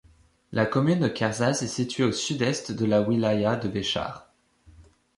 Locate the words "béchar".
3.67-4.33